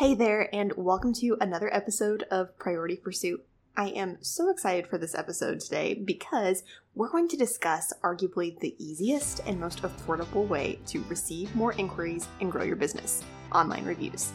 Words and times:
Hey 0.00 0.14
there, 0.14 0.48
and 0.54 0.72
welcome 0.78 1.12
to 1.16 1.36
another 1.42 1.68
episode 1.74 2.22
of 2.30 2.56
Priority 2.58 2.96
Pursuit. 2.96 3.44
I 3.76 3.88
am 3.88 4.16
so 4.22 4.48
excited 4.48 4.86
for 4.86 4.96
this 4.96 5.14
episode 5.14 5.60
today 5.60 5.92
because 5.92 6.62
we're 6.94 7.10
going 7.10 7.28
to 7.28 7.36
discuss 7.36 7.92
arguably 8.02 8.58
the 8.60 8.74
easiest 8.78 9.40
and 9.40 9.60
most 9.60 9.82
affordable 9.82 10.48
way 10.48 10.78
to 10.86 11.04
receive 11.10 11.54
more 11.54 11.74
inquiries 11.74 12.26
and 12.40 12.50
grow 12.50 12.62
your 12.62 12.76
business 12.76 13.22
online 13.52 13.84
reviews. 13.84 14.32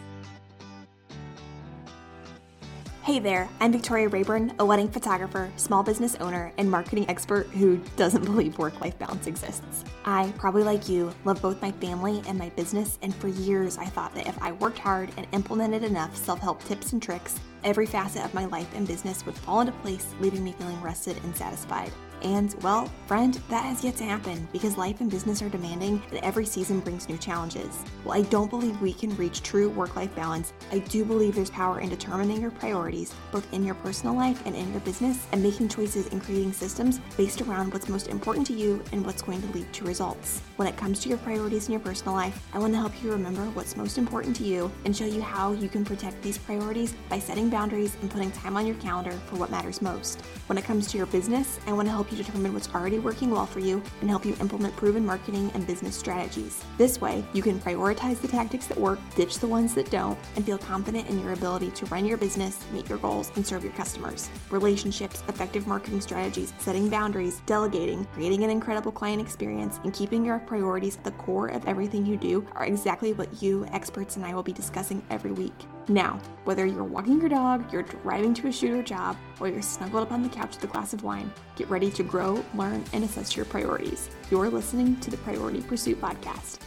Hey 3.05 3.19
there, 3.19 3.47
I'm 3.59 3.71
Victoria 3.71 4.09
Rayburn, 4.09 4.53
a 4.57 4.65
wedding 4.65 4.89
photographer, 4.89 5.51
small 5.57 5.83
business 5.83 6.15
owner, 6.15 6.51
and 6.57 6.71
marketing 6.71 7.07
expert 7.07 7.45
who 7.49 7.77
doesn't 7.97 8.25
believe 8.25 8.57
work 8.57 8.81
life 8.81 8.97
balance 8.97 9.27
exists. 9.27 9.85
I, 10.05 10.33
probably 10.39 10.63
like 10.63 10.89
you, 10.89 11.13
love 11.23 11.39
both 11.39 11.61
my 11.61 11.71
family 11.73 12.23
and 12.27 12.35
my 12.35 12.49
business, 12.49 12.97
and 13.03 13.13
for 13.13 13.27
years 13.27 13.77
I 13.77 13.85
thought 13.85 14.15
that 14.15 14.25
if 14.25 14.41
I 14.41 14.53
worked 14.53 14.79
hard 14.79 15.11
and 15.17 15.27
implemented 15.33 15.83
enough 15.83 16.15
self 16.15 16.39
help 16.39 16.63
tips 16.63 16.93
and 16.93 17.03
tricks, 17.03 17.39
every 17.63 17.85
facet 17.85 18.25
of 18.25 18.33
my 18.33 18.45
life 18.45 18.73
and 18.73 18.87
business 18.87 19.23
would 19.27 19.37
fall 19.37 19.61
into 19.61 19.73
place, 19.73 20.15
leaving 20.19 20.43
me 20.43 20.53
feeling 20.53 20.81
rested 20.81 21.17
and 21.23 21.37
satisfied. 21.37 21.91
And, 22.21 22.55
well, 22.61 22.91
friend, 23.07 23.39
that 23.49 23.65
has 23.65 23.83
yet 23.83 23.95
to 23.97 24.03
happen 24.03 24.47
because 24.51 24.77
life 24.77 25.01
and 25.01 25.11
business 25.11 25.41
are 25.41 25.49
demanding 25.49 26.01
and 26.09 26.19
every 26.19 26.45
season 26.45 26.79
brings 26.79 27.07
new 27.07 27.17
challenges. 27.17 27.75
While 28.03 28.19
I 28.19 28.23
don't 28.23 28.49
believe 28.49 28.79
we 28.81 28.93
can 28.93 29.15
reach 29.15 29.43
true 29.43 29.69
work 29.69 29.95
life 29.95 30.13
balance, 30.15 30.53
I 30.71 30.79
do 30.79 31.05
believe 31.05 31.35
there's 31.35 31.49
power 31.49 31.79
in 31.79 31.89
determining 31.89 32.41
your 32.41 32.51
priorities, 32.51 33.13
both 33.31 33.51
in 33.53 33.63
your 33.63 33.75
personal 33.75 34.15
life 34.15 34.41
and 34.45 34.55
in 34.55 34.71
your 34.71 34.81
business, 34.81 35.27
and 35.31 35.43
making 35.43 35.69
choices 35.69 36.07
and 36.07 36.23
creating 36.23 36.53
systems 36.53 36.99
based 37.17 37.41
around 37.41 37.73
what's 37.73 37.89
most 37.89 38.07
important 38.07 38.47
to 38.47 38.53
you 38.53 38.83
and 38.91 39.05
what's 39.05 39.21
going 39.21 39.41
to 39.41 39.47
lead 39.53 39.71
to 39.73 39.85
results. 39.85 40.41
When 40.55 40.67
it 40.67 40.77
comes 40.77 40.99
to 41.01 41.09
your 41.09 41.17
priorities 41.19 41.67
in 41.67 41.73
your 41.73 41.81
personal 41.81 42.13
life, 42.13 42.41
I 42.53 42.59
want 42.59 42.73
to 42.73 42.79
help 42.79 43.03
you 43.03 43.11
remember 43.11 43.43
what's 43.51 43.77
most 43.77 43.97
important 43.97 44.35
to 44.37 44.43
you 44.43 44.71
and 44.85 44.95
show 44.95 45.05
you 45.05 45.21
how 45.21 45.51
you 45.51 45.69
can 45.69 45.85
protect 45.85 46.21
these 46.21 46.37
priorities 46.37 46.95
by 47.09 47.19
setting 47.19 47.49
boundaries 47.49 47.95
and 48.01 48.09
putting 48.09 48.31
time 48.31 48.57
on 48.57 48.65
your 48.65 48.75
calendar 48.77 49.11
for 49.27 49.35
what 49.35 49.51
matters 49.51 49.81
most. 49.81 50.21
When 50.47 50.57
it 50.57 50.63
comes 50.63 50.87
to 50.91 50.97
your 50.97 51.07
business, 51.07 51.59
I 51.67 51.73
want 51.73 51.87
to 51.87 51.91
help 51.91 52.04
you 52.11 52.17
determine 52.17 52.53
what's 52.53 52.73
already 52.73 52.99
working 52.99 53.31
well 53.31 53.45
for 53.45 53.59
you 53.59 53.81
and 54.01 54.09
help 54.09 54.25
you 54.25 54.35
implement 54.39 54.75
proven 54.75 55.05
marketing 55.05 55.51
and 55.53 55.65
business 55.65 55.95
strategies. 55.95 56.63
This 56.77 56.99
way, 56.99 57.23
you 57.33 57.41
can 57.41 57.59
prioritize 57.59 58.21
the 58.21 58.27
tactics 58.27 58.67
that 58.67 58.77
work, 58.77 58.99
ditch 59.15 59.39
the 59.39 59.47
ones 59.47 59.73
that 59.75 59.91
don't, 59.91 60.17
and 60.35 60.45
feel 60.45 60.57
confident 60.57 61.09
in 61.09 61.21
your 61.21 61.33
ability 61.33 61.71
to 61.71 61.85
run 61.87 62.05
your 62.05 62.17
business, 62.17 62.59
meet 62.71 62.89
your 62.89 62.97
goals, 62.97 63.31
and 63.35 63.45
serve 63.45 63.63
your 63.63 63.73
customers. 63.73 64.29
Relationships, 64.49 65.23
effective 65.27 65.67
marketing 65.67 66.01
strategies, 66.01 66.53
setting 66.57 66.89
boundaries, 66.89 67.41
delegating, 67.45 68.05
creating 68.13 68.43
an 68.43 68.49
incredible 68.49 68.91
client 68.91 69.21
experience, 69.21 69.79
and 69.83 69.93
keeping 69.93 70.25
your 70.25 70.39
priorities 70.39 70.97
at 70.97 71.03
the 71.03 71.11
core 71.11 71.47
of 71.47 71.65
everything 71.67 72.05
you 72.05 72.17
do 72.17 72.45
are 72.53 72.65
exactly 72.65 73.13
what 73.13 73.41
you, 73.41 73.65
experts, 73.71 74.15
and 74.15 74.25
I 74.25 74.33
will 74.33 74.43
be 74.43 74.53
discussing 74.53 75.03
every 75.09 75.31
week. 75.31 75.53
Now, 75.87 76.19
whether 76.45 76.65
you're 76.65 76.83
walking 76.83 77.19
your 77.19 77.29
dog, 77.29 77.71
you're 77.71 77.83
driving 77.83 78.33
to 78.35 78.47
a 78.47 78.51
shoot 78.51 78.71
or 78.71 78.81
job, 78.81 79.15
or 79.39 79.49
you're 79.49 79.61
snuggled 79.61 80.07
up 80.07 80.11
on 80.11 80.23
the 80.23 80.29
couch 80.29 80.55
with 80.55 80.63
a 80.63 80.73
glass 80.73 80.93
of 80.93 81.03
wine, 81.03 81.31
get 81.55 81.69
ready 81.69 81.91
to 81.91 82.01
grow, 82.01 82.43
learn, 82.55 82.83
and 82.91 83.03
assess 83.03 83.35
your 83.35 83.45
priorities. 83.45 84.09
You're 84.31 84.49
listening 84.49 84.99
to 85.01 85.11
the 85.11 85.17
Priority 85.17 85.61
Pursuit 85.61 86.01
Podcast. 86.01 86.57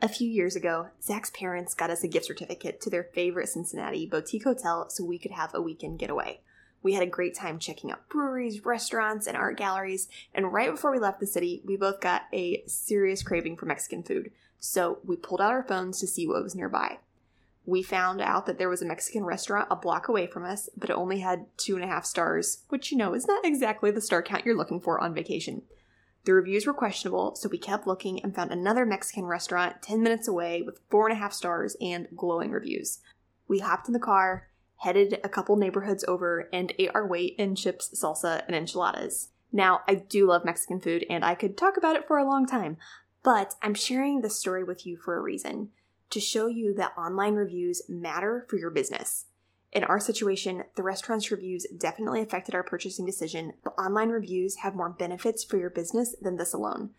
A 0.00 0.08
few 0.08 0.28
years 0.28 0.56
ago, 0.56 0.88
Zach's 1.02 1.30
parents 1.30 1.74
got 1.74 1.90
us 1.90 2.02
a 2.02 2.08
gift 2.08 2.24
certificate 2.26 2.80
to 2.80 2.90
their 2.90 3.04
favorite 3.04 3.48
Cincinnati 3.50 4.06
boutique 4.06 4.44
hotel 4.44 4.88
so 4.88 5.04
we 5.04 5.18
could 5.18 5.32
have 5.32 5.54
a 5.54 5.60
weekend 5.60 5.98
getaway. 5.98 6.40
We 6.82 6.94
had 6.94 7.02
a 7.02 7.06
great 7.06 7.34
time 7.34 7.58
checking 7.58 7.90
out 7.90 8.08
breweries, 8.08 8.64
restaurants, 8.64 9.26
and 9.26 9.36
art 9.36 9.58
galleries, 9.58 10.08
and 10.34 10.52
right 10.52 10.70
before 10.70 10.92
we 10.92 10.98
left 10.98 11.20
the 11.20 11.26
city, 11.26 11.62
we 11.66 11.76
both 11.76 12.00
got 12.00 12.22
a 12.32 12.62
serious 12.66 13.22
craving 13.22 13.56
for 13.56 13.66
Mexican 13.66 14.02
food 14.02 14.30
so 14.58 14.98
we 15.04 15.16
pulled 15.16 15.40
out 15.40 15.52
our 15.52 15.62
phones 15.62 16.00
to 16.00 16.06
see 16.06 16.26
what 16.26 16.42
was 16.42 16.54
nearby. 16.54 16.98
We 17.66 17.82
found 17.82 18.20
out 18.20 18.46
that 18.46 18.58
there 18.58 18.68
was 18.68 18.82
a 18.82 18.86
Mexican 18.86 19.24
restaurant 19.24 19.68
a 19.70 19.76
block 19.76 20.08
away 20.08 20.26
from 20.26 20.44
us, 20.44 20.68
but 20.76 20.90
it 20.90 20.96
only 20.96 21.20
had 21.20 21.46
two 21.56 21.76
and 21.76 21.84
a 21.84 21.88
half 21.88 22.04
stars, 22.04 22.62
which 22.68 22.92
you 22.92 22.98
know 22.98 23.14
is 23.14 23.26
not 23.26 23.44
exactly 23.44 23.90
the 23.90 24.00
star 24.00 24.22
count 24.22 24.44
you're 24.44 24.56
looking 24.56 24.80
for 24.80 25.00
on 25.00 25.14
vacation. 25.14 25.62
The 26.24 26.34
reviews 26.34 26.66
were 26.66 26.74
questionable, 26.74 27.34
so 27.36 27.48
we 27.48 27.58
kept 27.58 27.86
looking 27.86 28.22
and 28.22 28.34
found 28.34 28.50
another 28.50 28.86
Mexican 28.86 29.24
restaurant 29.24 29.82
10 29.82 30.02
minutes 30.02 30.26
away 30.28 30.62
with 30.62 30.80
four 30.90 31.06
and 31.06 31.16
a 31.16 31.20
half 31.20 31.32
stars 31.32 31.76
and 31.80 32.08
glowing 32.16 32.50
reviews. 32.50 33.00
We 33.46 33.58
hopped 33.58 33.88
in 33.88 33.92
the 33.92 33.98
car, 33.98 34.48
headed 34.78 35.20
a 35.22 35.28
couple 35.28 35.56
neighborhoods 35.56 36.04
over, 36.08 36.48
and 36.52 36.72
ate 36.78 36.90
our 36.94 37.06
weight 37.06 37.34
in 37.38 37.54
chips, 37.54 37.90
salsa, 37.94 38.42
and 38.46 38.56
enchiladas. 38.56 39.28
Now, 39.52 39.82
I 39.86 39.94
do 39.94 40.26
love 40.26 40.44
Mexican 40.44 40.80
food, 40.80 41.04
and 41.10 41.24
I 41.24 41.34
could 41.34 41.56
talk 41.56 41.76
about 41.76 41.96
it 41.96 42.08
for 42.08 42.18
a 42.18 42.24
long 42.24 42.46
time, 42.46 42.78
but 43.24 43.54
I'm 43.62 43.74
sharing 43.74 44.20
this 44.20 44.38
story 44.38 44.62
with 44.62 44.86
you 44.86 44.96
for 44.96 45.16
a 45.16 45.20
reason 45.20 45.70
to 46.10 46.20
show 46.20 46.46
you 46.46 46.72
that 46.74 46.96
online 46.96 47.34
reviews 47.34 47.82
matter 47.88 48.46
for 48.48 48.56
your 48.56 48.70
business. 48.70 49.24
In 49.72 49.82
our 49.82 49.98
situation, 49.98 50.62
the 50.76 50.84
restaurant's 50.84 51.32
reviews 51.32 51.66
definitely 51.76 52.20
affected 52.20 52.54
our 52.54 52.62
purchasing 52.62 53.04
decision, 53.04 53.54
but 53.64 53.74
online 53.76 54.10
reviews 54.10 54.58
have 54.58 54.76
more 54.76 54.90
benefits 54.90 55.42
for 55.42 55.56
your 55.56 55.70
business 55.70 56.14
than 56.20 56.36
this 56.36 56.52
alone. 56.52 56.90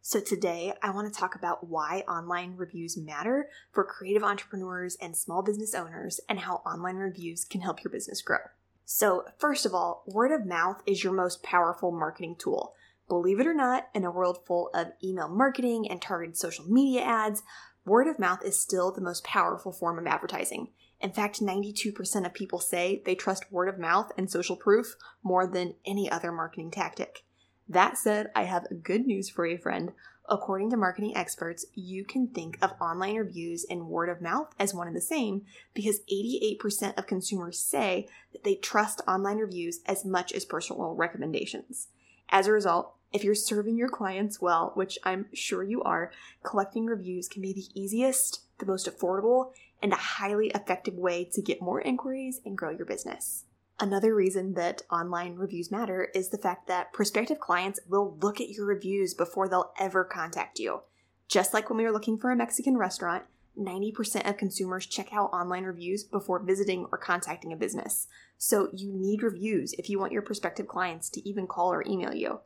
So, 0.00 0.20
today 0.20 0.74
I 0.82 0.90
want 0.90 1.12
to 1.12 1.18
talk 1.18 1.34
about 1.34 1.68
why 1.68 2.02
online 2.08 2.56
reviews 2.56 2.96
matter 2.96 3.48
for 3.70 3.84
creative 3.84 4.24
entrepreneurs 4.24 4.96
and 5.00 5.16
small 5.16 5.42
business 5.42 5.74
owners 5.74 6.20
and 6.28 6.40
how 6.40 6.56
online 6.66 6.96
reviews 6.96 7.44
can 7.44 7.60
help 7.60 7.84
your 7.84 7.92
business 7.92 8.20
grow. 8.20 8.38
So, 8.84 9.24
first 9.38 9.64
of 9.64 9.72
all, 9.72 10.02
word 10.06 10.32
of 10.32 10.44
mouth 10.44 10.82
is 10.86 11.04
your 11.04 11.12
most 11.12 11.42
powerful 11.42 11.92
marketing 11.92 12.36
tool. 12.38 12.74
Believe 13.08 13.40
it 13.40 13.46
or 13.46 13.54
not, 13.54 13.88
in 13.94 14.04
a 14.04 14.10
world 14.10 14.38
full 14.46 14.70
of 14.74 14.92
email 15.02 15.28
marketing 15.28 15.90
and 15.90 16.00
targeted 16.00 16.36
social 16.36 16.64
media 16.64 17.02
ads, 17.02 17.42
word 17.84 18.06
of 18.06 18.18
mouth 18.18 18.42
is 18.44 18.58
still 18.58 18.90
the 18.90 19.00
most 19.00 19.24
powerful 19.24 19.72
form 19.72 19.98
of 19.98 20.06
advertising. 20.06 20.68
In 21.00 21.12
fact, 21.12 21.42
92% 21.42 22.24
of 22.24 22.32
people 22.32 22.60
say 22.60 23.02
they 23.04 23.14
trust 23.14 23.52
word 23.52 23.68
of 23.68 23.78
mouth 23.78 24.10
and 24.16 24.30
social 24.30 24.56
proof 24.56 24.96
more 25.22 25.46
than 25.46 25.74
any 25.84 26.10
other 26.10 26.32
marketing 26.32 26.70
tactic. 26.70 27.24
That 27.68 27.98
said, 27.98 28.30
I 28.34 28.44
have 28.44 28.82
good 28.82 29.06
news 29.06 29.28
for 29.28 29.46
you, 29.46 29.58
friend. 29.58 29.92
According 30.26 30.70
to 30.70 30.78
marketing 30.78 31.14
experts, 31.14 31.66
you 31.74 32.04
can 32.04 32.28
think 32.28 32.56
of 32.62 32.72
online 32.80 33.16
reviews 33.16 33.66
and 33.68 33.88
word 33.88 34.08
of 34.08 34.22
mouth 34.22 34.54
as 34.58 34.72
one 34.72 34.86
and 34.86 34.96
the 34.96 35.02
same 35.02 35.42
because 35.74 36.00
88% 36.10 36.96
of 36.96 37.06
consumers 37.06 37.58
say 37.58 38.08
that 38.32 38.42
they 38.42 38.54
trust 38.54 39.02
online 39.06 39.36
reviews 39.36 39.80
as 39.84 40.06
much 40.06 40.32
as 40.32 40.46
personal 40.46 40.94
recommendations. 40.94 41.88
As 42.30 42.46
a 42.46 42.52
result, 42.52 42.94
if 43.12 43.22
you're 43.22 43.34
serving 43.34 43.76
your 43.76 43.88
clients 43.88 44.40
well, 44.40 44.72
which 44.74 44.98
I'm 45.04 45.26
sure 45.32 45.62
you 45.62 45.82
are, 45.82 46.10
collecting 46.42 46.86
reviews 46.86 47.28
can 47.28 47.42
be 47.42 47.52
the 47.52 47.68
easiest, 47.80 48.40
the 48.58 48.66
most 48.66 48.88
affordable, 48.88 49.52
and 49.80 49.92
a 49.92 49.96
highly 49.96 50.48
effective 50.48 50.94
way 50.94 51.24
to 51.32 51.42
get 51.42 51.62
more 51.62 51.80
inquiries 51.80 52.40
and 52.44 52.58
grow 52.58 52.70
your 52.70 52.86
business. 52.86 53.44
Another 53.78 54.14
reason 54.14 54.54
that 54.54 54.82
online 54.90 55.34
reviews 55.34 55.70
matter 55.70 56.08
is 56.14 56.28
the 56.28 56.38
fact 56.38 56.68
that 56.68 56.92
prospective 56.92 57.40
clients 57.40 57.80
will 57.88 58.16
look 58.20 58.40
at 58.40 58.50
your 58.50 58.66
reviews 58.66 59.14
before 59.14 59.48
they'll 59.48 59.72
ever 59.78 60.04
contact 60.04 60.58
you. 60.58 60.80
Just 61.28 61.52
like 61.52 61.68
when 61.68 61.76
we 61.76 61.84
were 61.84 61.92
looking 61.92 62.18
for 62.18 62.30
a 62.30 62.36
Mexican 62.36 62.76
restaurant, 62.76 63.24
90% 63.58 64.28
of 64.28 64.36
consumers 64.36 64.86
check 64.86 65.12
out 65.12 65.32
online 65.32 65.64
reviews 65.64 66.02
before 66.02 66.40
visiting 66.40 66.86
or 66.90 66.98
contacting 66.98 67.52
a 67.52 67.56
business. 67.56 68.08
So 68.36 68.68
you 68.72 68.92
need 68.92 69.22
reviews 69.22 69.72
if 69.74 69.88
you 69.88 69.98
want 69.98 70.12
your 70.12 70.22
prospective 70.22 70.66
clients 70.66 71.08
to 71.10 71.28
even 71.28 71.46
call 71.46 71.72
or 71.72 71.84
email 71.86 72.12
you. 72.12 72.40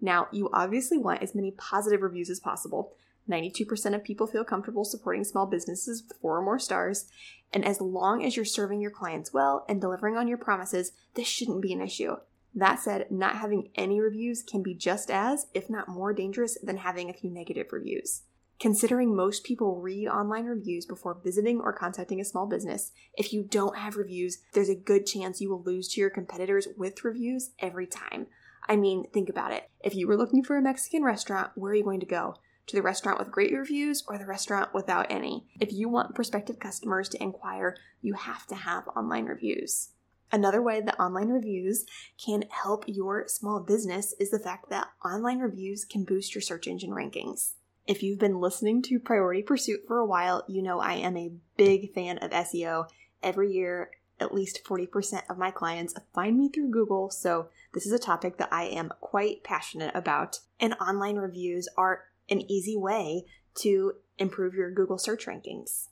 Now, 0.00 0.28
you 0.32 0.50
obviously 0.52 0.98
want 0.98 1.22
as 1.22 1.34
many 1.34 1.50
positive 1.52 2.02
reviews 2.02 2.30
as 2.30 2.40
possible. 2.40 2.92
92% 3.28 3.94
of 3.94 4.04
people 4.04 4.26
feel 4.26 4.44
comfortable 4.44 4.84
supporting 4.84 5.24
small 5.24 5.46
businesses 5.46 6.02
with 6.02 6.18
four 6.18 6.38
or 6.38 6.42
more 6.42 6.58
stars. 6.58 7.06
And 7.52 7.64
as 7.64 7.80
long 7.80 8.24
as 8.24 8.36
you're 8.36 8.44
serving 8.44 8.80
your 8.80 8.90
clients 8.90 9.32
well 9.32 9.64
and 9.68 9.80
delivering 9.80 10.16
on 10.16 10.28
your 10.28 10.38
promises, 10.38 10.92
this 11.14 11.26
shouldn't 11.26 11.62
be 11.62 11.72
an 11.72 11.80
issue. 11.80 12.16
That 12.54 12.80
said, 12.80 13.10
not 13.10 13.36
having 13.36 13.70
any 13.74 14.00
reviews 14.00 14.42
can 14.42 14.62
be 14.62 14.74
just 14.74 15.10
as, 15.10 15.46
if 15.54 15.68
not 15.68 15.88
more 15.88 16.12
dangerous 16.12 16.56
than 16.62 16.78
having 16.78 17.10
a 17.10 17.14
few 17.14 17.30
negative 17.30 17.72
reviews. 17.72 18.22
Considering 18.60 19.14
most 19.14 19.44
people 19.44 19.80
read 19.80 20.06
online 20.06 20.46
reviews 20.46 20.86
before 20.86 21.18
visiting 21.22 21.60
or 21.60 21.72
contacting 21.72 22.20
a 22.20 22.24
small 22.24 22.46
business, 22.46 22.92
if 23.14 23.32
you 23.32 23.42
don't 23.42 23.76
have 23.76 23.96
reviews, 23.96 24.38
there's 24.52 24.68
a 24.68 24.74
good 24.74 25.06
chance 25.06 25.40
you 25.40 25.50
will 25.50 25.62
lose 25.62 25.88
to 25.88 26.00
your 26.00 26.10
competitors 26.10 26.68
with 26.76 27.04
reviews 27.04 27.50
every 27.58 27.86
time. 27.86 28.26
I 28.66 28.76
mean, 28.76 29.04
think 29.12 29.28
about 29.28 29.52
it. 29.52 29.68
If 29.82 29.94
you 29.94 30.06
were 30.06 30.16
looking 30.16 30.42
for 30.42 30.56
a 30.56 30.62
Mexican 30.62 31.02
restaurant, 31.02 31.50
where 31.54 31.72
are 31.72 31.74
you 31.74 31.84
going 31.84 32.00
to 32.00 32.06
go? 32.06 32.36
To 32.68 32.76
the 32.76 32.82
restaurant 32.82 33.18
with 33.18 33.30
great 33.30 33.52
reviews 33.52 34.02
or 34.08 34.16
the 34.16 34.24
restaurant 34.24 34.72
without 34.72 35.10
any? 35.10 35.46
If 35.60 35.70
you 35.72 35.90
want 35.90 36.14
prospective 36.14 36.58
customers 36.58 37.10
to 37.10 37.22
inquire, 37.22 37.76
you 38.00 38.14
have 38.14 38.46
to 38.46 38.54
have 38.54 38.88
online 38.96 39.26
reviews. 39.26 39.90
Another 40.32 40.62
way 40.62 40.80
that 40.80 40.98
online 40.98 41.28
reviews 41.28 41.84
can 42.24 42.44
help 42.48 42.84
your 42.86 43.24
small 43.28 43.60
business 43.60 44.14
is 44.18 44.30
the 44.30 44.38
fact 44.38 44.70
that 44.70 44.88
online 45.04 45.40
reviews 45.40 45.84
can 45.84 46.04
boost 46.04 46.34
your 46.34 46.42
search 46.42 46.66
engine 46.66 46.90
rankings. 46.90 47.52
If 47.86 48.02
you've 48.02 48.18
been 48.18 48.40
listening 48.40 48.80
to 48.84 48.98
Priority 48.98 49.42
Pursuit 49.42 49.80
for 49.86 49.98
a 49.98 50.06
while, 50.06 50.42
you 50.48 50.62
know 50.62 50.80
I 50.80 50.94
am 50.94 51.18
a 51.18 51.32
big 51.58 51.92
fan 51.92 52.16
of 52.16 52.30
SEO. 52.30 52.88
Every 53.22 53.52
year, 53.52 53.90
at 54.18 54.32
least 54.32 54.64
40% 54.64 55.20
of 55.28 55.36
my 55.36 55.50
clients 55.50 55.94
find 56.14 56.38
me 56.38 56.48
through 56.48 56.70
Google, 56.70 57.10
so 57.10 57.48
this 57.74 57.84
is 57.84 57.92
a 57.92 57.98
topic 57.98 58.38
that 58.38 58.48
I 58.50 58.64
am 58.64 58.90
quite 59.02 59.44
passionate 59.44 59.94
about. 59.94 60.40
And 60.58 60.72
online 60.80 61.16
reviews 61.16 61.68
are 61.76 62.04
an 62.30 62.50
easy 62.50 62.74
way 62.74 63.26
to 63.56 63.92
improve 64.16 64.54
your 64.54 64.70
Google 64.70 64.96
search 64.96 65.26
rankings. 65.26 65.88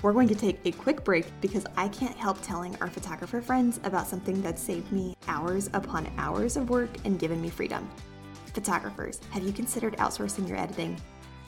We're 0.00 0.12
going 0.12 0.28
to 0.28 0.36
take 0.36 0.60
a 0.64 0.70
quick 0.70 1.02
break 1.02 1.26
because 1.40 1.66
I 1.76 1.88
can't 1.88 2.16
help 2.16 2.40
telling 2.42 2.76
our 2.80 2.88
photographer 2.88 3.40
friends 3.40 3.80
about 3.82 4.06
something 4.06 4.40
that 4.42 4.60
saved 4.60 4.92
me 4.92 5.16
hours 5.26 5.68
upon 5.72 6.08
hours 6.18 6.56
of 6.56 6.70
work 6.70 6.90
and 7.04 7.18
given 7.18 7.42
me 7.42 7.48
freedom. 7.48 7.90
Photographers, 8.56 9.20
have 9.32 9.42
you 9.42 9.52
considered 9.52 9.98
outsourcing 9.98 10.48
your 10.48 10.56
editing? 10.56 10.98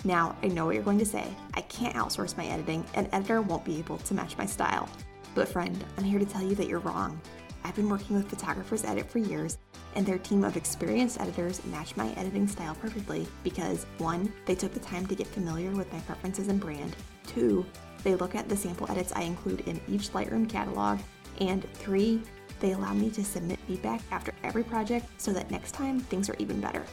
Now, 0.04 0.36
I 0.42 0.48
know 0.48 0.66
what 0.66 0.74
you're 0.74 0.84
going 0.84 0.98
to 0.98 1.06
say. 1.06 1.26
I 1.54 1.62
can't 1.62 1.96
outsource 1.96 2.36
my 2.36 2.44
editing, 2.44 2.84
an 2.92 3.08
editor 3.12 3.40
won't 3.40 3.64
be 3.64 3.78
able 3.78 3.96
to 3.96 4.12
match 4.12 4.36
my 4.36 4.44
style. 4.44 4.90
But, 5.34 5.48
friend, 5.48 5.82
I'm 5.96 6.04
here 6.04 6.18
to 6.18 6.26
tell 6.26 6.42
you 6.42 6.54
that 6.56 6.68
you're 6.68 6.80
wrong. 6.80 7.18
I've 7.64 7.74
been 7.74 7.88
working 7.88 8.14
with 8.14 8.28
Photographer's 8.28 8.84
Edit 8.84 9.10
for 9.10 9.20
years, 9.20 9.56
and 9.94 10.04
their 10.04 10.18
team 10.18 10.44
of 10.44 10.58
experienced 10.58 11.18
editors 11.18 11.64
match 11.64 11.96
my 11.96 12.10
editing 12.12 12.46
style 12.46 12.74
perfectly 12.74 13.26
because 13.42 13.86
1. 13.96 14.30
They 14.44 14.54
took 14.54 14.74
the 14.74 14.80
time 14.80 15.06
to 15.06 15.14
get 15.14 15.28
familiar 15.28 15.70
with 15.70 15.90
my 15.90 16.00
preferences 16.00 16.48
and 16.48 16.60
brand, 16.60 16.94
2. 17.28 17.64
They 18.04 18.16
look 18.16 18.34
at 18.34 18.50
the 18.50 18.56
sample 18.56 18.90
edits 18.90 19.14
I 19.14 19.22
include 19.22 19.60
in 19.60 19.80
each 19.88 20.10
Lightroom 20.10 20.46
catalog, 20.46 20.98
and 21.40 21.66
3. 21.72 22.20
They 22.60 22.72
allow 22.72 22.92
me 22.92 23.10
to 23.10 23.24
submit 23.24 23.58
feedback 23.66 24.00
after 24.10 24.32
every 24.42 24.64
project 24.64 25.06
so 25.18 25.32
that 25.32 25.50
next 25.50 25.72
time 25.72 26.00
things 26.00 26.28
are 26.28 26.36
even 26.38 26.60
better. 26.60 26.84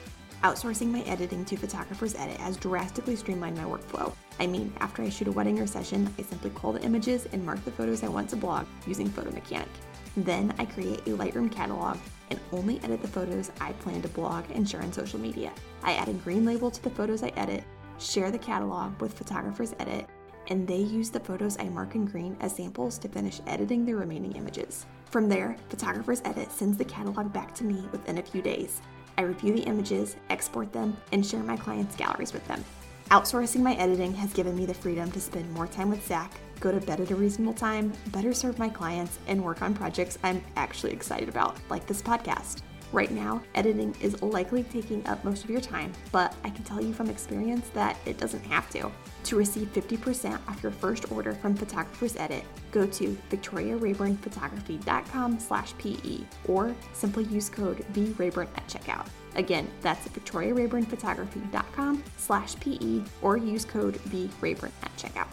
Outsourcing 0.44 0.92
my 0.92 1.02
editing 1.02 1.44
to 1.46 1.58
Photographer's 1.58 2.14
Edit 2.14 2.38
has 2.38 2.58
drastically 2.58 3.16
streamlined 3.16 3.58
my 3.58 3.64
workflow. 3.64 4.14
I 4.40 4.46
mean, 4.46 4.72
after 4.80 5.02
I 5.02 5.10
shoot 5.10 5.28
a 5.28 5.32
wedding 5.32 5.60
or 5.60 5.66
session, 5.66 6.14
I 6.20 6.22
simply 6.22 6.52
call 6.52 6.74
the 6.74 6.84
images 6.84 7.26
and 7.32 7.44
mark 7.44 7.64
the 7.66 7.72
photos 7.72 8.04
I 8.04 8.10
want 8.10 8.30
to 8.30 8.36
blog 8.36 8.68
using 8.86 9.10
Photo 9.10 9.32
Mechanic. 9.32 9.70
Then 10.18 10.54
I 10.60 10.66
create 10.66 11.00
a 11.08 11.12
Lightroom 11.12 11.52
catalog 11.52 11.98
and 12.30 12.40
only 12.52 12.80
edit 12.84 13.02
the 13.02 13.08
photos 13.08 13.52
I 13.60 13.72
plan 13.74 14.02
to 14.04 14.08
blog 14.10 14.46
and 14.54 14.70
share 14.70 14.82
on 14.82 14.94
social 14.94 15.20
media. 15.20 15.52
I 15.84 15.94
add 15.94 16.10
a 16.10 16.14
green 16.14 16.46
label 16.46 16.70
to 16.70 16.84
the 16.84 16.90
photos 16.92 17.24
I 17.24 17.30
edit, 17.38 17.64
share 17.98 18.30
the 18.30 18.38
catalog 18.38 19.00
with 19.02 19.18
Photographer's 19.18 19.74
Edit, 19.80 20.08
and 20.48 20.68
they 20.68 20.78
use 20.78 21.10
the 21.10 21.20
photos 21.20 21.58
I 21.60 21.70
mark 21.70 21.96
in 21.96 22.06
green 22.06 22.38
as 22.40 22.56
samples 22.56 23.00
to 23.00 23.08
finish 23.08 23.42
editing 23.48 23.84
the 23.84 23.96
remaining 23.96 24.36
images. 24.36 24.86
From 25.10 25.30
there, 25.30 25.56
Photographer's 25.70 26.22
Edit 26.26 26.52
sends 26.52 26.78
the 26.78 26.86
catalog 26.86 27.32
back 27.32 27.54
to 27.56 27.64
me 27.64 27.88
within 27.92 28.18
a 28.18 28.24
few 28.24 28.42
days. 28.42 28.82
I 29.18 29.22
review 29.22 29.54
the 29.54 29.64
images, 29.64 30.18
export 30.30 30.74
them, 30.74 30.98
and 31.12 31.26
share 31.26 31.44
my 31.44 31.56
clients' 31.56 31.96
galleries 31.96 32.34
with 32.34 32.46
them. 32.48 32.64
Outsourcing 33.12 33.62
my 33.62 33.76
editing 33.76 34.14
has 34.16 34.34
given 34.34 34.56
me 34.56 34.66
the 34.66 34.74
freedom 34.74 35.12
to 35.12 35.22
spend 35.22 35.50
more 35.54 35.68
time 35.68 35.90
with 35.90 36.06
Zach, 36.06 36.32
go 36.60 36.72
to 36.72 36.86
bed 36.86 37.00
at 37.00 37.12
a 37.12 37.16
reasonable 37.16 37.54
time, 37.54 37.94
better 38.08 38.34
serve 38.34 38.58
my 38.58 38.68
clients, 38.68 39.20
and 39.28 39.44
work 39.44 39.62
on 39.62 39.74
projects 39.74 40.18
I'm 40.24 40.44
actually 40.56 40.92
excited 40.92 41.30
about, 41.30 41.56
like 41.70 41.86
this 41.86 42.02
podcast. 42.02 42.62
Right 42.96 43.12
now, 43.12 43.44
editing 43.56 43.94
is 44.00 44.22
likely 44.22 44.64
taking 44.64 45.06
up 45.06 45.22
most 45.26 45.44
of 45.44 45.50
your 45.50 45.60
time, 45.60 45.92
but 46.14 46.34
I 46.46 46.50
can 46.50 46.64
tell 46.64 46.82
you 46.82 46.94
from 46.94 47.10
experience 47.10 47.68
that 47.72 47.98
it 48.06 48.18
doesn't 48.18 48.46
have 48.46 48.70
to. 48.70 48.90
To 49.24 49.36
receive 49.36 49.74
50% 49.74 50.40
off 50.48 50.64
your 50.64 50.72
first 50.72 51.12
order 51.12 51.34
from 51.34 51.58
Photographer's 51.58 52.16
Edit, 52.16 52.46
go 52.72 52.88
to 52.88 53.18
victoriarayburnphotography.com 53.30 55.40
slash 55.42 55.78
PE 55.78 56.20
or 56.48 56.74
simply 56.94 57.26
use 57.26 57.50
code 57.50 57.86
VRayburn 57.92 58.48
at 58.56 58.66
checkout. 58.70 59.08
Again, 59.36 59.68
that's 59.82 60.08
victoriarayburnphotography.com 60.08 62.02
slash 62.16 62.56
PE 62.62 63.02
or 63.22 63.36
use 63.36 63.66
code 63.66 63.96
VRayburn 64.06 64.72
at 64.84 64.96
checkout. 64.96 65.28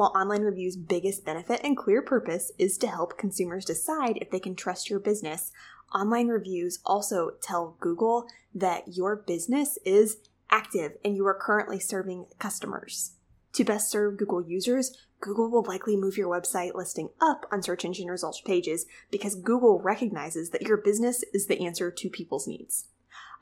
While 0.00 0.12
online 0.16 0.40
reviews' 0.40 0.78
biggest 0.78 1.26
benefit 1.26 1.60
and 1.62 1.76
clear 1.76 2.00
purpose 2.00 2.52
is 2.58 2.78
to 2.78 2.86
help 2.86 3.18
consumers 3.18 3.66
decide 3.66 4.16
if 4.16 4.30
they 4.30 4.40
can 4.40 4.56
trust 4.56 4.88
your 4.88 4.98
business, 4.98 5.52
online 5.94 6.28
reviews 6.28 6.78
also 6.86 7.32
tell 7.42 7.76
Google 7.80 8.26
that 8.54 8.96
your 8.96 9.14
business 9.14 9.78
is 9.84 10.16
active 10.50 10.92
and 11.04 11.16
you 11.16 11.26
are 11.26 11.38
currently 11.38 11.78
serving 11.78 12.24
customers. 12.38 13.16
To 13.52 13.62
best 13.62 13.90
serve 13.90 14.16
Google 14.16 14.40
users, 14.40 14.96
Google 15.20 15.50
will 15.50 15.64
likely 15.64 15.98
move 15.98 16.16
your 16.16 16.34
website 16.34 16.74
listing 16.74 17.10
up 17.20 17.44
on 17.52 17.62
search 17.62 17.84
engine 17.84 18.08
results 18.08 18.40
pages 18.40 18.86
because 19.10 19.34
Google 19.34 19.82
recognizes 19.82 20.48
that 20.48 20.62
your 20.62 20.78
business 20.78 21.22
is 21.34 21.46
the 21.46 21.66
answer 21.66 21.90
to 21.90 22.08
people's 22.08 22.48
needs. 22.48 22.86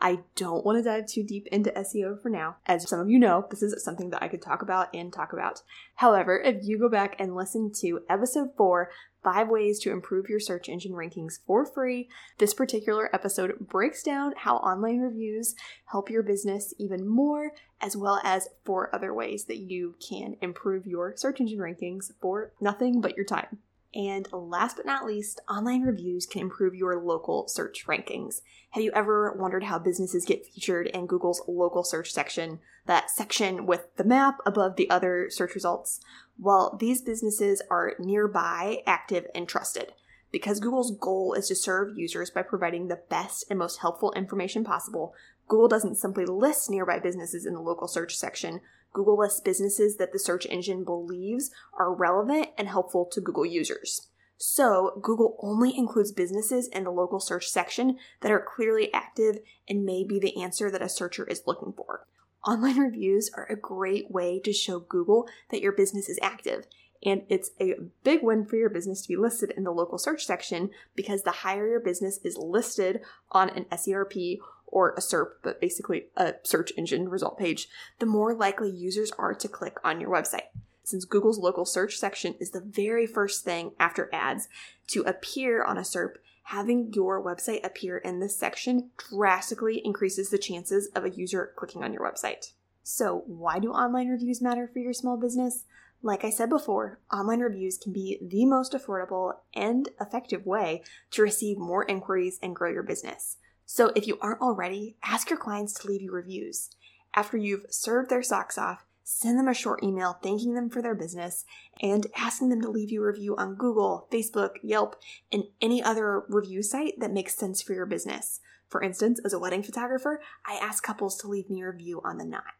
I 0.00 0.20
don't 0.36 0.64
want 0.64 0.78
to 0.78 0.82
dive 0.82 1.06
too 1.06 1.24
deep 1.24 1.46
into 1.48 1.70
SEO 1.70 2.20
for 2.22 2.28
now. 2.28 2.56
As 2.66 2.88
some 2.88 3.00
of 3.00 3.10
you 3.10 3.18
know, 3.18 3.46
this 3.50 3.62
is 3.62 3.82
something 3.82 4.10
that 4.10 4.22
I 4.22 4.28
could 4.28 4.42
talk 4.42 4.62
about 4.62 4.94
and 4.94 5.12
talk 5.12 5.32
about. 5.32 5.62
However, 5.96 6.40
if 6.40 6.64
you 6.64 6.78
go 6.78 6.88
back 6.88 7.16
and 7.18 7.34
listen 7.34 7.72
to 7.80 8.02
episode 8.08 8.50
four, 8.56 8.90
Five 9.24 9.48
Ways 9.48 9.80
to 9.80 9.90
Improve 9.90 10.28
Your 10.28 10.38
Search 10.38 10.68
Engine 10.68 10.92
Rankings 10.92 11.40
for 11.44 11.66
free, 11.66 12.08
this 12.38 12.54
particular 12.54 13.12
episode 13.12 13.56
breaks 13.58 14.02
down 14.02 14.32
how 14.36 14.56
online 14.58 15.00
reviews 15.00 15.56
help 15.86 16.08
your 16.08 16.22
business 16.22 16.72
even 16.78 17.06
more, 17.06 17.52
as 17.80 17.96
well 17.96 18.20
as 18.22 18.48
four 18.64 18.94
other 18.94 19.12
ways 19.12 19.46
that 19.46 19.58
you 19.58 19.96
can 20.06 20.36
improve 20.40 20.86
your 20.86 21.14
search 21.16 21.40
engine 21.40 21.58
rankings 21.58 22.12
for 22.20 22.52
nothing 22.60 23.00
but 23.00 23.16
your 23.16 23.26
time. 23.26 23.58
And 23.94 24.28
last 24.32 24.76
but 24.76 24.86
not 24.86 25.06
least, 25.06 25.40
online 25.48 25.82
reviews 25.82 26.26
can 26.26 26.42
improve 26.42 26.74
your 26.74 27.02
local 27.02 27.48
search 27.48 27.86
rankings. 27.86 28.42
Have 28.70 28.82
you 28.82 28.92
ever 28.94 29.32
wondered 29.32 29.64
how 29.64 29.78
businesses 29.78 30.26
get 30.26 30.44
featured 30.44 30.88
in 30.88 31.06
Google's 31.06 31.42
local 31.48 31.82
search 31.84 32.12
section, 32.12 32.60
that 32.86 33.10
section 33.10 33.64
with 33.64 33.86
the 33.96 34.04
map 34.04 34.38
above 34.44 34.76
the 34.76 34.90
other 34.90 35.30
search 35.30 35.54
results? 35.54 36.00
Well, 36.38 36.76
these 36.78 37.00
businesses 37.00 37.62
are 37.70 37.94
nearby, 37.98 38.82
active, 38.86 39.26
and 39.34 39.48
trusted. 39.48 39.92
Because 40.30 40.60
Google's 40.60 40.90
goal 40.90 41.32
is 41.32 41.48
to 41.48 41.54
serve 41.54 41.96
users 41.96 42.30
by 42.30 42.42
providing 42.42 42.88
the 42.88 43.00
best 43.08 43.46
and 43.48 43.58
most 43.58 43.78
helpful 43.78 44.12
information 44.12 44.64
possible, 44.64 45.14
Google 45.48 45.68
doesn't 45.68 45.96
simply 45.96 46.26
list 46.26 46.68
nearby 46.68 46.98
businesses 46.98 47.46
in 47.46 47.54
the 47.54 47.60
local 47.60 47.88
search 47.88 48.14
section, 48.14 48.60
Google 48.92 49.18
lists 49.18 49.40
businesses 49.40 49.96
that 49.96 50.12
the 50.12 50.18
search 50.18 50.46
engine 50.46 50.84
believes 50.84 51.50
are 51.78 51.94
relevant 51.94 52.48
and 52.56 52.68
helpful 52.68 53.06
to 53.06 53.20
Google 53.20 53.46
users. 53.46 54.08
So, 54.40 55.00
Google 55.02 55.36
only 55.40 55.76
includes 55.76 56.12
businesses 56.12 56.68
in 56.68 56.84
the 56.84 56.92
local 56.92 57.18
search 57.18 57.48
section 57.48 57.98
that 58.20 58.30
are 58.30 58.44
clearly 58.54 58.92
active 58.94 59.40
and 59.68 59.84
may 59.84 60.04
be 60.04 60.20
the 60.20 60.40
answer 60.40 60.70
that 60.70 60.82
a 60.82 60.88
searcher 60.88 61.24
is 61.24 61.42
looking 61.44 61.72
for. 61.72 62.06
Online 62.46 62.78
reviews 62.78 63.30
are 63.36 63.46
a 63.46 63.56
great 63.56 64.12
way 64.12 64.38
to 64.40 64.52
show 64.52 64.78
Google 64.78 65.28
that 65.50 65.60
your 65.60 65.72
business 65.72 66.08
is 66.08 66.20
active, 66.22 66.66
and 67.04 67.22
it's 67.28 67.50
a 67.60 67.74
big 68.04 68.22
win 68.22 68.44
for 68.44 68.56
your 68.56 68.70
business 68.70 69.02
to 69.02 69.08
be 69.08 69.16
listed 69.16 69.52
in 69.56 69.64
the 69.64 69.72
local 69.72 69.98
search 69.98 70.24
section 70.24 70.70
because 70.94 71.22
the 71.22 71.30
higher 71.30 71.68
your 71.68 71.80
business 71.80 72.20
is 72.24 72.36
listed 72.36 73.00
on 73.32 73.50
an 73.50 73.64
SERP 73.72 74.38
or 74.70 74.90
a 74.90 75.00
SERP, 75.00 75.34
but 75.42 75.60
basically 75.60 76.06
a 76.16 76.34
search 76.44 76.72
engine 76.76 77.08
result 77.08 77.38
page, 77.38 77.68
the 77.98 78.06
more 78.06 78.34
likely 78.34 78.70
users 78.70 79.10
are 79.18 79.34
to 79.34 79.48
click 79.48 79.78
on 79.84 80.00
your 80.00 80.10
website. 80.10 80.48
Since 80.84 81.04
Google's 81.04 81.38
local 81.38 81.66
search 81.66 81.98
section 81.98 82.34
is 82.40 82.50
the 82.50 82.60
very 82.60 83.06
first 83.06 83.44
thing 83.44 83.72
after 83.78 84.08
ads 84.12 84.48
to 84.88 85.02
appear 85.02 85.62
on 85.62 85.76
a 85.76 85.82
SERP, 85.82 86.14
having 86.44 86.92
your 86.94 87.22
website 87.22 87.64
appear 87.64 87.98
in 87.98 88.20
this 88.20 88.36
section 88.36 88.90
drastically 88.96 89.84
increases 89.84 90.30
the 90.30 90.38
chances 90.38 90.88
of 90.94 91.04
a 91.04 91.10
user 91.10 91.52
clicking 91.56 91.84
on 91.84 91.92
your 91.92 92.02
website. 92.02 92.52
So, 92.82 93.22
why 93.26 93.58
do 93.58 93.70
online 93.70 94.08
reviews 94.08 94.40
matter 94.40 94.66
for 94.66 94.78
your 94.78 94.94
small 94.94 95.18
business? 95.18 95.66
Like 96.00 96.24
I 96.24 96.30
said 96.30 96.48
before, 96.48 97.00
online 97.12 97.40
reviews 97.40 97.76
can 97.76 97.92
be 97.92 98.18
the 98.22 98.46
most 98.46 98.72
affordable 98.72 99.34
and 99.52 99.90
effective 100.00 100.46
way 100.46 100.82
to 101.10 101.22
receive 101.22 101.58
more 101.58 101.84
inquiries 101.84 102.38
and 102.42 102.56
grow 102.56 102.70
your 102.70 102.82
business. 102.82 103.36
So 103.70 103.92
if 103.94 104.06
you 104.06 104.16
aren't 104.22 104.40
already, 104.40 104.96
ask 105.04 105.28
your 105.28 105.38
clients 105.38 105.74
to 105.74 105.86
leave 105.86 106.00
you 106.00 106.10
reviews. 106.10 106.70
After 107.14 107.36
you've 107.36 107.66
served 107.68 108.08
their 108.08 108.22
socks 108.22 108.56
off, 108.56 108.86
send 109.04 109.38
them 109.38 109.46
a 109.46 109.52
short 109.52 109.82
email 109.82 110.18
thanking 110.22 110.54
them 110.54 110.70
for 110.70 110.80
their 110.80 110.94
business 110.94 111.44
and 111.82 112.06
asking 112.16 112.48
them 112.48 112.62
to 112.62 112.70
leave 112.70 112.90
you 112.90 113.02
a 113.02 113.06
review 113.06 113.36
on 113.36 113.56
Google, 113.56 114.08
Facebook, 114.10 114.52
Yelp, 114.62 114.96
and 115.30 115.44
any 115.60 115.82
other 115.82 116.24
review 116.30 116.62
site 116.62 116.98
that 116.98 117.12
makes 117.12 117.34
sense 117.34 117.60
for 117.60 117.74
your 117.74 117.84
business. 117.84 118.40
For 118.68 118.82
instance, 118.82 119.20
as 119.22 119.34
a 119.34 119.38
wedding 119.38 119.62
photographer, 119.62 120.22
I 120.46 120.54
ask 120.54 120.82
couples 120.82 121.18
to 121.18 121.28
leave 121.28 121.50
me 121.50 121.60
a 121.60 121.66
review 121.66 122.00
on 122.02 122.16
the 122.16 122.24
Knot. 122.24 122.54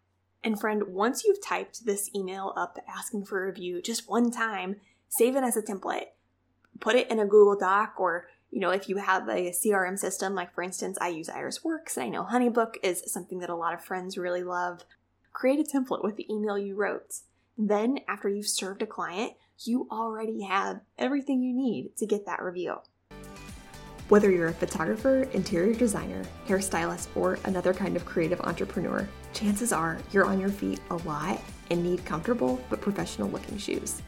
And 0.45 0.61
friend, 0.61 0.89
once 0.89 1.25
you've 1.25 1.43
typed 1.43 1.87
this 1.87 2.11
email 2.15 2.53
up 2.55 2.79
asking 2.87 3.25
for 3.25 3.43
a 3.43 3.47
review 3.47 3.81
just 3.81 4.11
one 4.11 4.31
time, 4.31 4.77
save 5.09 5.37
it 5.37 5.43
as 5.43 5.57
a 5.57 5.63
template. 5.63 6.09
Put 6.81 6.97
it 6.97 7.11
in 7.11 7.19
a 7.19 7.27
Google 7.27 7.59
Doc 7.59 7.95
or 7.99 8.29
you 8.51 8.61
know, 8.61 8.71
if 8.71 8.89
you 8.89 8.97
have 8.97 9.29
a 9.29 9.51
CRM 9.51 9.99
system, 9.99 10.35
like 10.35 10.55
for 10.55 10.63
instance, 10.63 10.99
I 11.01 11.09
use 11.09 11.29
IrisWorks 11.29 11.99
I 11.99 12.09
know 12.09 12.25
HoneyBook 12.25 12.75
is 12.83 13.03
something 13.07 13.41
that 13.41 13.51
a 13.51 13.55
lot 13.55 13.75
of 13.75 13.85
friends 13.85 14.17
really 14.17 14.43
love, 14.43 14.85
create 15.33 15.61
a 15.61 15.63
template 15.79 16.03
with 16.03 16.17
the 16.17 16.27
email 16.33 16.59
you 16.59 16.75
wrote. 16.75 17.15
Then, 17.57 17.99
after 18.09 18.29
you've 18.29 18.49
served 18.49 18.83
a 18.83 18.87
client, 18.87 19.33
you 19.65 19.89
already 19.91 20.43
have 20.43 20.81
everything 20.97 21.43
you 21.43 21.53
need 21.53 21.97
to 21.99 22.07
get 22.07 22.25
that 22.27 22.43
review. 22.43 22.77
Whether 24.09 24.31
you're 24.31 24.49
a 24.49 24.55
photographer, 24.55 25.25
interior 25.33 25.75
designer, 25.75 26.23
hairstylist, 26.47 27.09
or 27.15 27.39
another 27.45 27.75
kind 27.75 27.95
of 27.97 28.07
creative 28.07 28.41
entrepreneur, 28.41 29.07
chances 29.35 29.73
are 29.73 29.99
you're 30.13 30.25
on 30.25 30.41
your 30.41 30.49
feet 30.49 30.81
a 30.91 30.97
lot 30.99 31.43
and 31.71 31.83
need 31.83 32.05
comfortable 32.07 32.59
but 32.71 32.81
professional 32.81 33.29
looking 33.29 33.59
shoes. 33.59 34.01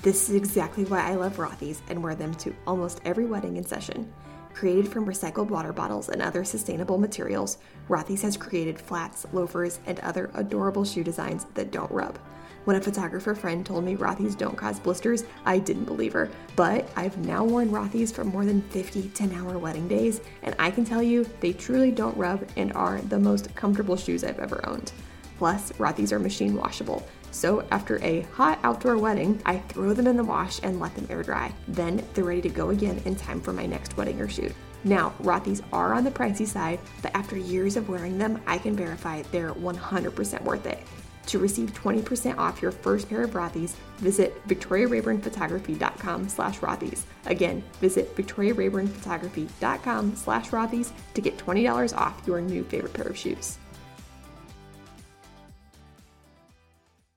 This 0.00 0.28
is 0.28 0.36
exactly 0.36 0.84
why 0.84 1.00
I 1.00 1.16
love 1.16 1.38
Rothy's 1.38 1.82
and 1.88 2.00
wear 2.00 2.14
them 2.14 2.32
to 2.36 2.54
almost 2.68 3.00
every 3.04 3.26
wedding 3.26 3.58
and 3.58 3.66
session. 3.66 4.12
Created 4.54 4.86
from 4.86 5.06
recycled 5.06 5.48
water 5.48 5.72
bottles 5.72 6.08
and 6.08 6.22
other 6.22 6.44
sustainable 6.44 6.98
materials, 6.98 7.58
Rothy's 7.88 8.22
has 8.22 8.36
created 8.36 8.78
flats, 8.78 9.26
loafers, 9.32 9.80
and 9.86 9.98
other 10.00 10.30
adorable 10.34 10.84
shoe 10.84 11.02
designs 11.02 11.46
that 11.54 11.72
don't 11.72 11.90
rub. 11.90 12.16
When 12.64 12.76
a 12.76 12.80
photographer 12.80 13.34
friend 13.34 13.66
told 13.66 13.82
me 13.82 13.96
Rothy's 13.96 14.36
don't 14.36 14.56
cause 14.56 14.78
blisters, 14.78 15.24
I 15.44 15.58
didn't 15.58 15.86
believe 15.86 16.12
her. 16.12 16.30
But 16.54 16.88
I've 16.94 17.18
now 17.18 17.42
worn 17.42 17.70
Rothy's 17.70 18.12
for 18.12 18.22
more 18.22 18.44
than 18.44 18.62
50 18.62 19.08
10 19.08 19.32
hour 19.32 19.58
wedding 19.58 19.88
days, 19.88 20.20
and 20.44 20.54
I 20.60 20.70
can 20.70 20.84
tell 20.84 21.02
you 21.02 21.24
they 21.40 21.52
truly 21.52 21.90
don't 21.90 22.16
rub 22.16 22.46
and 22.56 22.72
are 22.74 23.00
the 23.00 23.18
most 23.18 23.52
comfortable 23.56 23.96
shoes 23.96 24.22
I've 24.22 24.38
ever 24.38 24.68
owned. 24.68 24.92
Plus, 25.38 25.72
Rothy's 25.72 26.12
are 26.12 26.18
machine 26.18 26.54
washable. 26.54 27.06
So 27.30 27.66
after 27.70 28.02
a 28.02 28.22
hot 28.32 28.58
outdoor 28.62 28.98
wedding, 28.98 29.40
I 29.44 29.58
throw 29.58 29.92
them 29.92 30.06
in 30.06 30.16
the 30.16 30.24
wash 30.24 30.60
and 30.62 30.80
let 30.80 30.94
them 30.94 31.06
air 31.10 31.22
dry. 31.22 31.52
Then 31.68 32.04
they're 32.14 32.24
ready 32.24 32.42
to 32.42 32.48
go 32.48 32.70
again 32.70 33.00
in 33.04 33.16
time 33.16 33.40
for 33.40 33.52
my 33.52 33.66
next 33.66 33.96
wedding 33.96 34.20
or 34.20 34.28
shoot. 34.28 34.54
Now, 34.84 35.12
Rothy's 35.20 35.62
are 35.72 35.94
on 35.94 36.04
the 36.04 36.10
pricey 36.10 36.46
side, 36.46 36.78
but 37.02 37.14
after 37.14 37.36
years 37.36 37.76
of 37.76 37.88
wearing 37.88 38.16
them, 38.16 38.40
I 38.46 38.58
can 38.58 38.76
verify 38.76 39.22
they're 39.32 39.52
100% 39.52 40.42
worth 40.42 40.66
it. 40.66 40.78
To 41.26 41.38
receive 41.38 41.74
20% 41.74 42.38
off 42.38 42.62
your 42.62 42.70
first 42.70 43.10
pair 43.10 43.22
of 43.22 43.32
Rothy's, 43.32 43.76
visit 43.98 44.40
victoriarayburnphotography.com 44.48 46.28
slash 46.28 46.58
Rothy's. 46.60 47.04
Again, 47.26 47.62
visit 47.80 48.16
victoriarayburnphotography.com 48.16 50.16
slash 50.16 50.48
Rothy's 50.48 50.92
to 51.12 51.20
get 51.20 51.36
$20 51.36 51.94
off 51.94 52.22
your 52.26 52.40
new 52.40 52.64
favorite 52.64 52.94
pair 52.94 53.08
of 53.08 53.18
shoes. 53.18 53.58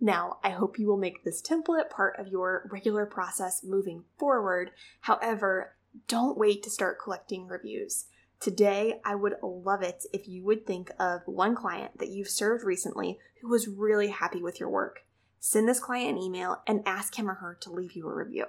Now, 0.04 0.40
I 0.44 0.50
hope 0.50 0.80
you 0.80 0.88
will 0.88 0.98
make 0.98 1.24
this 1.24 1.44
template 1.44 1.92
part 1.92 2.18
of 2.18 2.28
your 2.28 2.68
regular 2.72 3.06
process 3.06 3.64
moving 3.64 4.04
forward. 4.18 4.72
However, 5.02 5.76
don't 6.08 6.40
wait 6.40 6.64
to 6.64 6.72
start 6.72 6.98
collecting 7.00 7.48
reviews. 7.48 8.06
Today, 8.40 9.00
I 9.06 9.14
would 9.14 9.36
love 9.44 9.84
it 9.84 10.06
if 10.12 10.28
you 10.28 10.44
would 10.44 10.66
think 10.66 10.90
of 11.00 11.22
one 11.28 11.56
client 11.56 12.00
that 12.00 12.10
you've 12.10 12.30
served 12.30 12.64
recently 12.64 13.20
who 13.42 13.50
was 13.50 13.68
really 13.68 14.08
happy 14.08 14.42
with 14.42 14.60
your 14.60 14.70
work. 14.70 15.06
Send 15.40 15.70
this 15.70 15.80
client 15.80 16.18
an 16.18 16.24
email 16.24 16.64
and 16.66 16.82
ask 16.84 17.20
him 17.20 17.30
or 17.30 17.36
her 17.36 17.56
to 17.62 17.72
leave 17.72 17.92
you 17.94 18.08
a 18.08 18.14
review. 18.14 18.46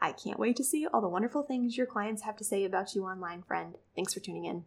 I 0.00 0.10
can't 0.10 0.40
wait 0.40 0.56
to 0.56 0.64
see 0.64 0.84
all 0.92 1.00
the 1.00 1.08
wonderful 1.08 1.44
things 1.44 1.76
your 1.76 1.86
clients 1.86 2.22
have 2.22 2.36
to 2.38 2.44
say 2.44 2.64
about 2.64 2.96
you 2.96 3.04
online, 3.04 3.42
friend. 3.42 3.76
Thanks 3.94 4.14
for 4.14 4.20
tuning 4.20 4.46
in. 4.46 4.64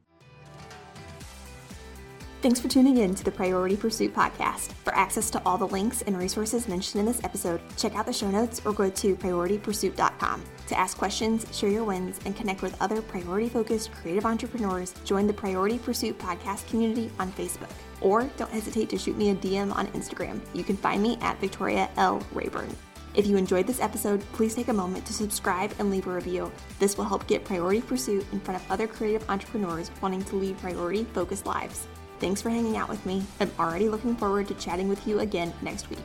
Thanks 2.46 2.60
for 2.60 2.68
tuning 2.68 2.98
in 2.98 3.16
to 3.16 3.24
the 3.24 3.32
Priority 3.32 3.76
Pursuit 3.76 4.14
podcast. 4.14 4.72
For 4.84 4.94
access 4.96 5.32
to 5.32 5.42
all 5.48 5.58
the 5.58 5.68
links 5.68 6.04
and 6.04 6.16
resources 6.16 6.68
mentioned 6.68 7.00
in 7.00 7.08
this 7.08 7.24
episode, 7.24 7.60
check 7.76 7.96
out 7.96 8.06
the 8.06 8.14
show 8.14 8.30
notes 8.30 8.62
or 8.64 8.72
go 8.72 8.88
to 8.88 9.16
prioritypursuit.com. 9.16 10.44
To 10.68 10.78
ask 10.78 10.96
questions, 10.96 11.48
share 11.52 11.72
your 11.72 11.84
wins, 11.84 12.20
and 12.24 12.36
connect 12.36 12.62
with 12.62 12.80
other 12.80 13.02
priority 13.02 13.50
focused 13.50 13.92
creative 13.94 14.28
entrepreneurs, 14.28 14.94
join 15.04 15.26
the 15.26 15.34
Priority 15.34 15.80
Pursuit 15.80 16.20
podcast 16.20 16.70
community 16.70 17.10
on 17.18 17.32
Facebook. 17.32 17.72
Or 18.00 18.30
don't 18.38 18.52
hesitate 18.52 18.90
to 18.90 18.98
shoot 19.00 19.18
me 19.18 19.32
a 19.32 19.36
DM 19.36 19.76
on 19.76 19.88
Instagram. 19.88 20.40
You 20.54 20.64
can 20.64 20.78
find 20.78 21.02
me 21.02 21.18
at 21.22 21.42
Victoria 21.42 21.90
L. 21.98 22.24
Rayburn. 22.32 22.70
If 23.16 23.26
you 23.26 23.38
enjoyed 23.38 23.66
this 23.66 23.82
episode, 23.82 24.22
please 24.34 24.54
take 24.54 24.68
a 24.68 24.74
moment 24.74 25.04
to 25.08 25.14
subscribe 25.14 25.74
and 25.80 25.90
leave 25.90 26.06
a 26.06 26.14
review. 26.14 26.52
This 26.78 26.96
will 26.96 27.06
help 27.06 27.26
get 27.26 27.44
Priority 27.44 27.82
Pursuit 27.82 28.24
in 28.32 28.40
front 28.40 28.62
of 28.62 28.72
other 28.72 28.86
creative 28.86 29.28
entrepreneurs 29.32 29.90
wanting 30.00 30.24
to 30.26 30.36
lead 30.36 30.60
priority 30.60 31.06
focused 31.06 31.48
lives. 31.48 31.88
Thanks 32.26 32.42
for 32.42 32.50
hanging 32.50 32.76
out 32.76 32.90
with 32.90 33.06
me. 33.06 33.22
I'm 33.40 33.52
already 33.60 33.88
looking 33.88 34.16
forward 34.16 34.48
to 34.48 34.56
chatting 34.56 34.90
with 34.90 35.06
you 35.06 35.20
again 35.20 35.54
next 35.62 35.92
week. 35.92 36.00